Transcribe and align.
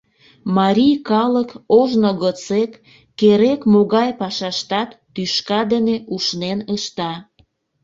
Марий 0.57 0.95
калык 1.09 1.49
ожно 1.79 2.11
годсек 2.21 2.71
керек-могай 3.19 4.09
пашаштат 4.19 4.89
тӱшка 5.13 5.61
дене 5.71 5.95
ушнен 6.15 6.59
ышта. 6.75 7.11